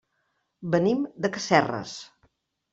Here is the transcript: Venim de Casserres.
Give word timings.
Venim 0.77 1.05
de 1.27 1.33
Casserres. 1.37 1.97